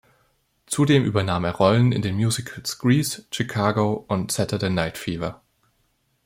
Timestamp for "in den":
1.91-2.15